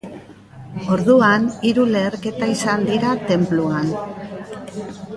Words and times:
Orduan, 0.95 1.45
hiru 1.71 1.85
leherketa 1.97 2.49
izan 2.55 2.89
dira 2.91 3.15
tenpluan. 3.31 3.97